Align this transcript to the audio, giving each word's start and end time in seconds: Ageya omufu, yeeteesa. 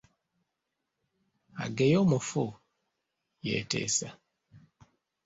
Ageya 1.63 1.97
omufu, 2.03 2.43
yeeteesa. 3.45 4.09